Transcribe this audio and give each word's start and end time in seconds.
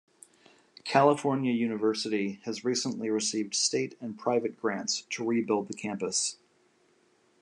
California 0.83 1.53
University 1.53 2.39
has 2.45 2.65
recently 2.65 3.07
received 3.11 3.53
state 3.53 3.95
and 4.01 4.17
private 4.17 4.57
grants 4.59 5.03
to 5.11 5.23
rebuild 5.23 5.67
the 5.67 5.75
campus. 5.75 6.37